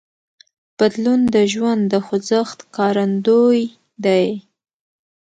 بدلون 0.77 1.21
د 1.35 1.37
ژوند 1.53 1.81
د 1.91 1.93
خوځښت 2.05 2.59
ښکارندوی 2.65 3.61
دی. 4.05 4.27